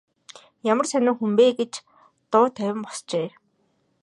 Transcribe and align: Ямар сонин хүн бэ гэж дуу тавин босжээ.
Ямар 0.71 0.87
сонин 0.89 1.15
хүн 1.17 1.31
бэ 1.37 1.45
гэж 1.59 1.73
дуу 2.31 2.47
тавин 2.55 2.79
босжээ. 2.85 3.27